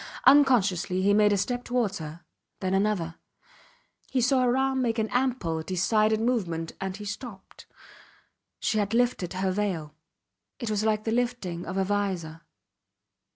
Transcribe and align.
Unconsciously 0.25 1.03
he 1.03 1.13
made 1.13 1.31
a 1.31 1.37
step 1.37 1.63
towards 1.63 1.99
her 1.99 2.21
then 2.59 2.73
another. 2.73 3.17
He 4.09 4.19
saw 4.19 4.41
her 4.41 4.57
arm 4.57 4.81
make 4.81 4.97
an 4.97 5.09
ample, 5.11 5.61
decided 5.61 6.19
movement 6.19 6.71
and 6.81 6.97
he 6.97 7.05
stopped. 7.05 7.67
She 8.59 8.79
had 8.79 8.95
lifted 8.95 9.33
her 9.33 9.51
veil. 9.51 9.93
It 10.57 10.71
was 10.71 10.83
like 10.83 11.03
the 11.03 11.11
lifting 11.11 11.67
of 11.67 11.77
a 11.77 11.83
vizor. 11.83 12.41